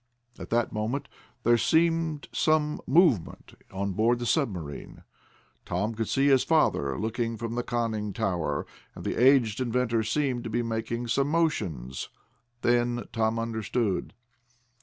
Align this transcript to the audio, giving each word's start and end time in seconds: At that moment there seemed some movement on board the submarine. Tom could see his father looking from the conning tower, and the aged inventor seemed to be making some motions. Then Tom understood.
At 0.39 0.49
that 0.49 0.71
moment 0.71 1.07
there 1.43 1.59
seemed 1.59 2.27
some 2.31 2.81
movement 2.87 3.53
on 3.71 3.91
board 3.93 4.17
the 4.17 4.25
submarine. 4.25 5.03
Tom 5.63 5.93
could 5.93 6.07
see 6.09 6.25
his 6.25 6.43
father 6.43 6.97
looking 6.97 7.37
from 7.37 7.53
the 7.53 7.61
conning 7.61 8.11
tower, 8.11 8.65
and 8.95 9.05
the 9.05 9.21
aged 9.23 9.59
inventor 9.61 10.01
seemed 10.01 10.43
to 10.45 10.49
be 10.49 10.63
making 10.63 11.05
some 11.09 11.27
motions. 11.27 12.09
Then 12.63 13.03
Tom 13.13 13.37
understood. 13.37 14.15